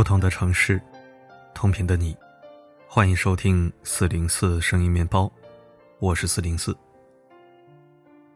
[0.00, 0.80] 不同的城市，
[1.52, 2.16] 同频的你，
[2.88, 5.30] 欢迎收听四零四声音面包，
[5.98, 6.74] 我是四零四。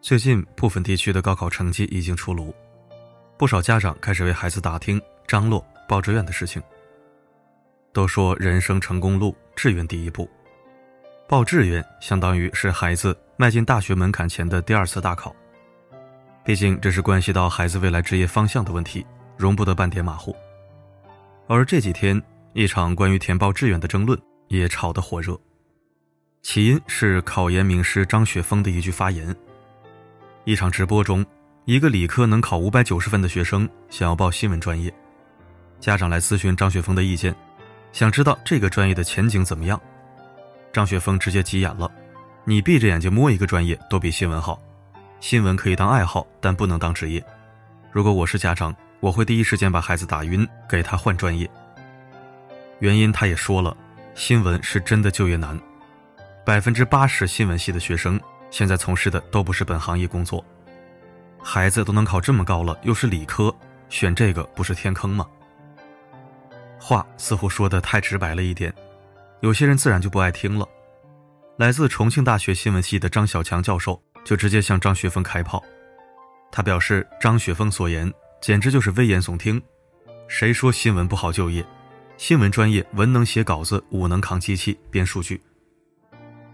[0.03, 2.55] 最近部分地区的高考成绩已经出炉，
[3.39, 6.63] 不少家长开始为孩子打听张罗报志愿的事情。
[7.95, 10.29] 都说人生成功路，志愿第一步，
[11.27, 15.35] 报志愿相当于是孩子迈进大学门槛前的第二次大考。
[16.45, 19.07] 毕竟这是关系到孩子未来职业方向的问题，
[19.39, 20.37] 容不得半点马虎。
[21.47, 22.21] 而这几天，
[22.55, 25.39] 一场关于填报志愿的争论也炒得火热。
[26.41, 29.35] 起因是考研名师张雪峰的一句发言。
[30.45, 31.25] 一场直播中，
[31.67, 34.93] 一个理科能考五百九十分的学生想要报新闻专业，
[35.81, 37.35] 家长来咨询张雪峰的意见，
[37.93, 39.79] 想知道这个专业的前景怎么样。
[40.73, 41.91] 张雪峰直接急眼了
[42.45, 44.59] ：“你闭着眼睛摸一个专业都比新闻好，
[45.21, 47.23] 新闻可以当爱好，但不能当职业。
[47.93, 48.75] 如果我是家长。”
[49.05, 51.47] 我会第一时间把孩子打晕，给他换专业。
[52.79, 53.77] 原因他也说了，
[54.15, 55.61] 新闻是真的就业难，
[56.43, 58.19] 百分之八十新闻系的学生
[58.51, 60.43] 现在从事的都不是本行业工作。
[61.43, 63.55] 孩子都能考这么高了，又是理科，
[63.91, 65.29] 选这个不是天坑吗？
[66.79, 68.73] 话似乎说的太直白了一点，
[69.41, 70.67] 有些人自然就不爱听了。
[71.59, 75.63] 来自重庆大学新闻系的张小强教授就直接向张雪峰开炮，
[76.51, 78.11] 他表示张雪峰所言。
[78.45, 79.59] 简直就是危言耸听！
[80.29, 81.65] 谁说新闻不好就业？
[82.19, 85.41] 新闻专业文能写稿子，武能扛机器编数据。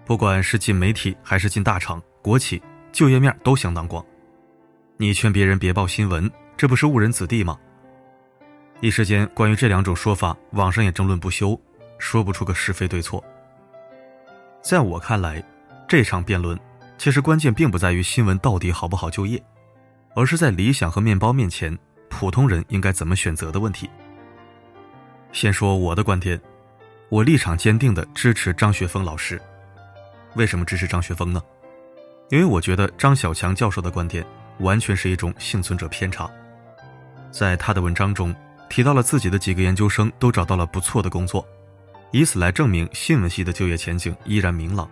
[0.05, 4.07] 不管是进媒体还是进大厂、国企，就业面都相当广。
[4.99, 7.59] 你劝别人别报新闻，这不是误人子弟吗？
[8.81, 11.61] 一时间，关于这两种说法，网上也争论不休，
[11.99, 13.21] 说不出个是非对错。
[14.63, 15.45] 在我看来，
[15.89, 16.57] 这场辩论
[16.99, 19.43] 其实关键并不在于新闻到底好不好就业。
[20.15, 21.77] 而是在理想和面包面前，
[22.09, 23.89] 普通人应该怎么选择的问题。
[25.33, 26.41] 先说我的观点，
[27.09, 29.41] 我立场坚定的支持张雪峰老师。
[30.35, 31.43] 为什么支持张雪峰呢？
[32.29, 34.25] 因为我觉得张小强教授的观点
[34.59, 36.31] 完全是一种幸存者偏差。
[37.31, 38.35] 在他的文章中
[38.69, 41.47] 提到了自己的几个研究生都找到了不错的工作，
[42.13, 44.89] 以此来证明新闻系的就业前景依然明朗。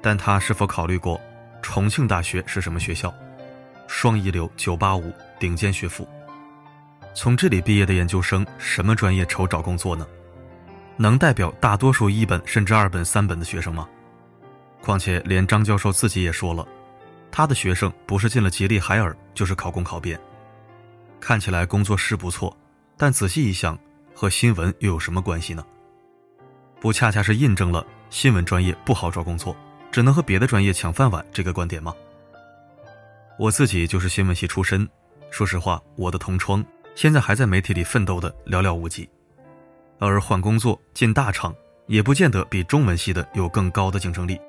[0.00, 1.20] 但他是否考虑过
[1.60, 3.12] 重庆大学是什么学校？
[3.94, 6.08] 双一流985顶尖学府，
[7.14, 10.04] 从这里毕业的研究生，什么专业愁找工作呢？
[10.96, 13.86] 能代表大多数一本甚至二本、三本的学生吗？
[14.80, 16.66] 况且连张教授自己也说了，
[17.30, 20.18] 他的学生不是进了吉利海尔，就是考公考编。
[21.20, 22.56] 看起来工作是不错，
[22.96, 23.78] 但仔细一想，
[24.14, 25.62] 和新闻又有什么关系呢？
[26.80, 29.54] 不恰恰是印证了新闻专业不好找工作，
[29.92, 31.94] 只能和别的专业抢饭碗这个观点吗？
[33.42, 34.88] 我自己就是新闻系出身，
[35.32, 36.64] 说实话，我的同窗
[36.94, 39.10] 现在还在媒体里奋斗的寥寥无几，
[39.98, 41.52] 而换工作进大厂
[41.88, 44.40] 也不见得比中文系的有更高的竞争力。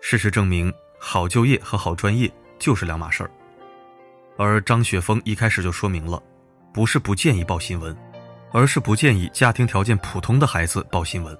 [0.00, 3.30] 事实证明，好就业和好专业就是两码事儿。
[4.36, 6.20] 而张雪峰一开始就说明了，
[6.74, 7.96] 不是不建议报新闻，
[8.50, 11.38] 而是不建议家庭条件普通的孩子报新闻。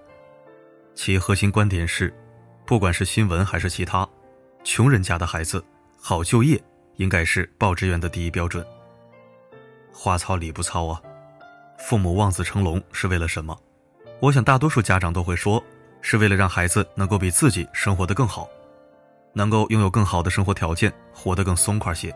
[0.95, 2.15] 其核心观点是，
[2.65, 4.09] 不管是新闻还是其他，
[4.63, 5.61] 穷人家的孩子。
[5.99, 6.63] 好就业
[6.97, 8.65] 应该是报志愿的第一标准。
[9.93, 11.01] 话糙理不糙啊，
[11.79, 13.59] 父母望子成龙是为了什么？
[14.21, 15.63] 我想大多数家长都会说，
[16.01, 18.49] 是为了让孩子能够比自己生活的更好，
[19.33, 22.15] 能够拥有更好的生活条件，活得更松快些。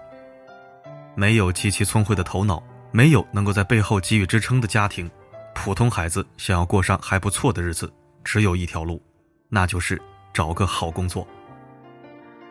[1.15, 2.62] 没有极其聪慧的头脑，
[2.93, 5.11] 没有能够在背后给予支撑的家庭，
[5.55, 7.93] 普通孩子想要过上还不错的日子，
[8.23, 9.03] 只有一条路，
[9.49, 10.01] 那就是
[10.33, 11.27] 找个好工作。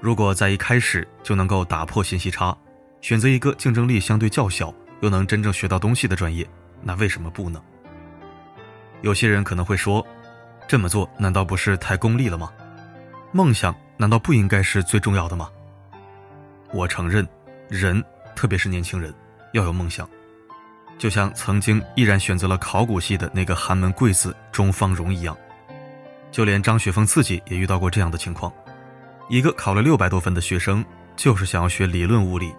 [0.01, 2.55] 如果在一开始就能够打破信息差，
[3.01, 6.47] 选择一个竞争力相对较小又能真正学到东西的专业，
[6.81, 7.61] 那为什么不呢？
[9.01, 10.05] 有些人可能会说，
[10.67, 12.51] 这么做难道不是太功利了吗？
[13.33, 15.49] 梦想难道不应该是最重要的吗？
[16.73, 17.27] 我承认，
[17.67, 18.01] 人
[18.35, 19.13] 特别是年轻人
[19.51, 20.09] 要有梦想，
[20.97, 25.37] 就像曾经毅然选择了考古系的那个寒门贵子钟方荣一样，
[26.31, 28.51] 就连张雪峰自己也遇到过这样的情况。
[29.29, 30.83] 一个考了六百多分的学生，
[31.15, 32.53] 就是想要学理论物理。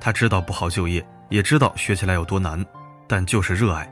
[0.00, 2.64] 他知道不好就业，也知道学起来有多难，
[3.06, 3.88] 但就是热爱。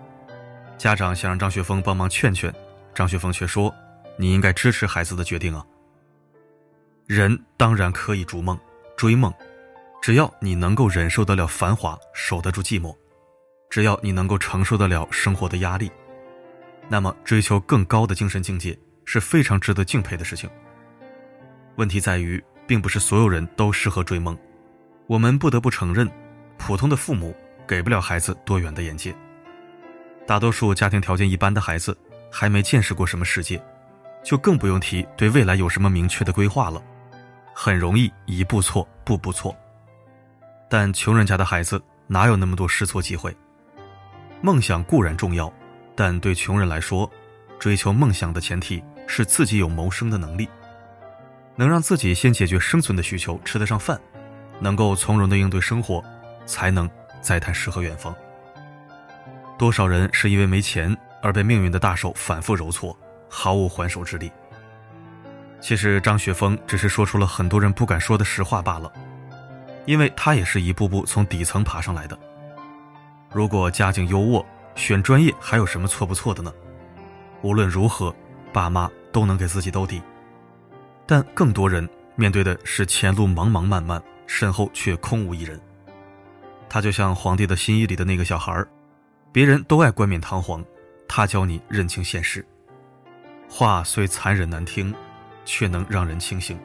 [0.78, 2.52] 家长想让张雪峰帮忙劝劝，
[2.94, 3.72] 张雪峰却说
[4.16, 5.62] ：“你应该支持孩子的决定啊。”
[7.06, 8.58] 人当然可以逐梦、
[8.96, 9.30] 追梦，
[10.00, 12.96] 只要你能够忍受得了繁华，守得住寂寞，
[13.68, 15.90] 只要你能够承受得了生活的压力，
[16.88, 20.48] 那么追求更高的精神境界是非常值得敬佩的事情。
[21.78, 24.36] 问题在于，并不是所有人都适合追梦。
[25.06, 26.10] 我们不得不承认，
[26.58, 27.32] 普通的父母
[27.68, 29.14] 给不了孩子多远的眼界。
[30.26, 31.96] 大多数家庭条件一般的孩子，
[32.32, 33.62] 还没见识过什么世界，
[34.24, 36.82] 就更不用提对未来有什么明确的规划了，
[37.54, 39.56] 很容易一步错，步步错。
[40.68, 43.32] 但穷人家的孩子哪有那么多试错机会？
[44.42, 45.50] 梦想固然重要，
[45.94, 47.08] 但对穷人来说，
[47.60, 50.48] 追求梦想的前提是自己有谋生的能力，
[51.58, 54.00] 能让自己先解决生存的需求，吃得上饭，
[54.60, 56.00] 能够从容的应对生活，
[56.46, 56.88] 才能
[57.20, 58.14] 再谈诗和远方。
[59.58, 62.96] 多少人是因为没钱而被命运的大手反复揉搓，
[63.28, 64.30] 毫无还手之力。
[65.60, 68.92] 其实张雪峰只是说出了很多人不敢说的实话罢了，
[69.84, 72.16] 因为他也是一步步从底层爬上来的。
[73.32, 74.46] 如果家境优渥，
[74.76, 76.52] 选专业还有什么错不错的呢？
[77.42, 78.14] 无论如何，
[78.52, 80.00] 爸妈都能给自己兜底。
[81.08, 85.58] 但更多人面对的是前路茫茫漫漫，身后却空无一人。
[86.68, 88.68] 他就像皇帝的新衣里的那个小孩儿。
[89.32, 90.62] 别人都爱冠冕堂皇，
[91.08, 92.44] 他教你认清现实。
[93.48, 94.94] 话虽残忍难听，
[95.46, 96.58] 却能让人清醒。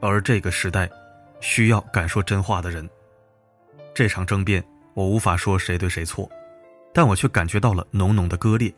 [0.00, 0.88] 而这个时代，
[1.40, 2.88] 需要敢说真话的人。
[3.94, 6.26] 这场争辩，我无法说谁对谁错，
[6.94, 8.72] 但我却感觉到了浓浓的割裂。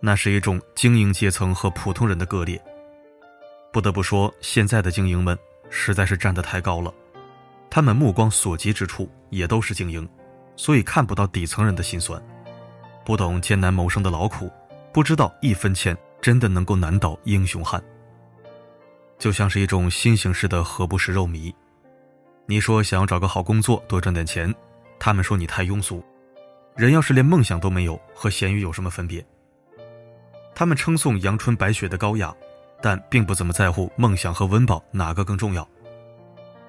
[0.00, 2.58] 那是一种精英阶层和普通人的割裂。
[3.74, 5.36] 不得不说，现在的精英们
[5.68, 6.94] 实在是站得太高了，
[7.68, 10.08] 他们目光所及之处，也都是精英。
[10.54, 12.22] 所以看不到底层人的辛酸，
[13.04, 14.48] 不懂艰难谋生的劳苦，
[14.92, 17.82] 不知道一分钱真的能够难倒英雄汉。
[19.18, 21.52] 就像是一种新形式的何不食肉糜。
[22.46, 24.54] 你说想要找个好工作，多赚点钱，
[25.00, 26.00] 他们说你太庸俗。
[26.76, 29.26] 人要是连梦想都没有，和咸鱼有什么分别？
[30.54, 32.32] 他们称颂阳春白雪的高雅，
[32.84, 35.66] 但并不怎么在乎梦想和温饱哪个更重要。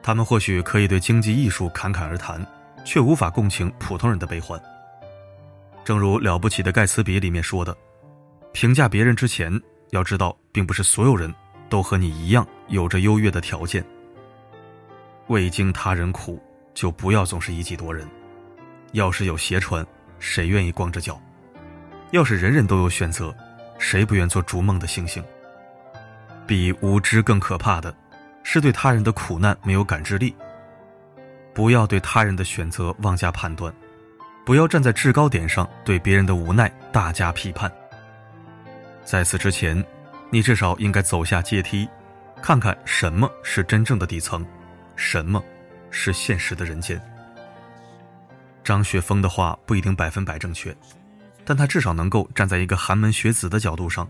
[0.02, 2.40] 他们或许可以对经济艺术侃侃而谈。
[2.86, 4.62] 却无法共情普通人的悲欢。
[5.84, 7.76] 正如《了不起的盖茨比》里面说的
[8.54, 9.60] ：“评价别人之前，
[9.90, 11.34] 要知道，并不是所有人
[11.68, 13.84] 都和你一样有着优越的条件。
[15.28, 16.40] 未经他人苦，
[16.76, 18.08] 就不要总是以己度人。
[18.92, 19.86] 要是有鞋穿，
[20.20, 21.20] 谁愿意光着脚？
[22.12, 23.36] 要是人人都有选择，
[23.80, 25.24] 谁不愿做逐梦的星星？
[26.48, 27.96] 比无知更可怕的，
[28.44, 30.36] 是对他人的苦难没有感知力。”
[31.54, 33.74] 不要对他人的选择妄加判断，
[34.46, 37.72] 不要站在制高点上对别人的无奈大加批判。
[39.06, 39.82] 在此之前，
[40.30, 41.88] 你至少应该走下阶梯，
[42.42, 44.46] 看看什么是真正的底层，
[44.98, 45.42] 什么
[45.90, 47.02] 是现实的人间。
[48.62, 50.76] 张雪峰的话不一定百分百正确，
[51.46, 54.06] 但他至少能够站在一个寒门学子的角度上，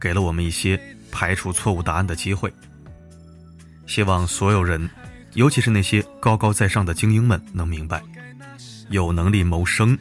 [0.00, 0.80] 给了我们一些
[1.18, 2.52] 排除错误答案的机会。
[3.88, 4.88] 希望所有人。
[5.34, 8.02] 尤其是那些高高在上的精英们能明白，
[8.88, 9.96] 有能力谋生，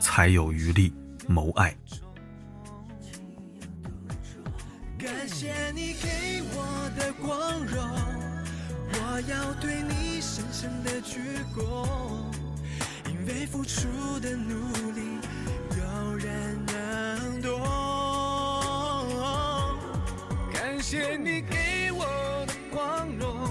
[0.00, 0.92] 才有余力
[1.28, 1.74] 谋爱。
[4.98, 7.88] 感谢你给我的光荣，
[8.92, 11.20] 我要对你深深的鞠
[11.54, 11.86] 躬，
[13.08, 13.86] 因为付出
[14.20, 14.52] 的努
[14.92, 15.20] 力，
[15.78, 16.65] 有人
[20.88, 22.04] 谢你给我
[22.46, 23.50] 的光荣。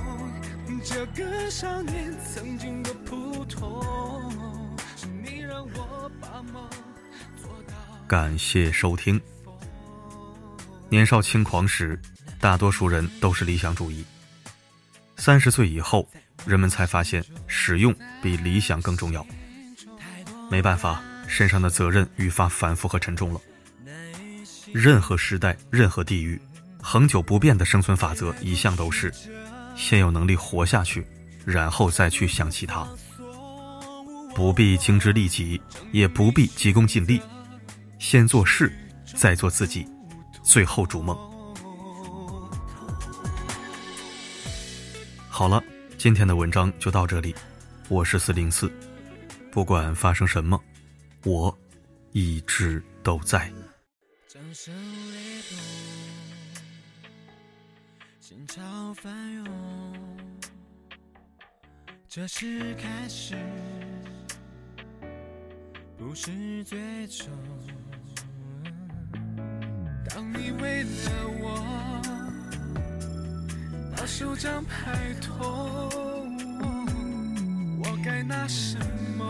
[0.82, 3.84] 这个少年曾经的普通，
[4.96, 6.66] 是你让我把梦
[7.44, 7.74] 做到。
[8.08, 9.20] 感谢收听。
[10.88, 12.00] 年少轻狂时，
[12.40, 14.06] 大多数人都是理想主义。
[15.18, 16.08] 三十岁以后，
[16.46, 19.28] 人们才发现使用比理想更重要。
[20.50, 23.42] 没办法，身上的责任愈发繁复和沉重了。
[24.72, 26.40] 任何时代，任何地域，
[26.88, 29.12] 恒久不变的生存法则一向都是。
[29.76, 31.06] 先有能力活下去，
[31.44, 32.88] 然后再去想其他。
[34.36, 35.60] 不必精之利己，
[35.92, 37.20] 也不必急功近利，
[37.98, 38.72] 先做事，
[39.18, 39.84] 再做自己，
[40.44, 41.18] 最后逐梦。
[45.28, 45.62] 好了，
[45.98, 47.34] 今天的文章就到这里。
[47.90, 48.72] 我是四零四，
[49.52, 50.62] 不管发生什么，
[51.24, 51.58] 我
[52.12, 53.52] 一直都在。
[54.28, 54.72] 掌声
[58.28, 58.60] 心潮
[58.96, 59.46] 翻涌，
[62.08, 63.36] 这是开始，
[65.96, 67.28] 不是最终。
[70.10, 70.90] 当你为了
[71.40, 72.02] 我
[73.96, 76.36] 把手掌拍痛，
[77.78, 78.80] 我该拿什
[79.20, 79.30] 么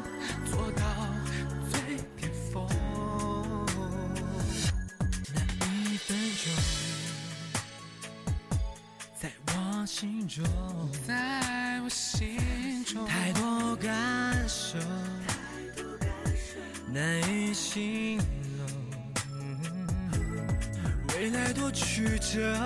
[21.21, 22.57] 未来多曲折。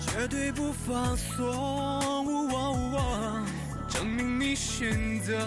[0.00, 1.44] 绝对不放松，
[3.86, 5.46] 证明你选择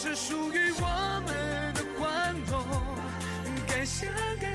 [0.00, 2.64] 是属于我们的欢动，
[3.66, 4.47] 该想。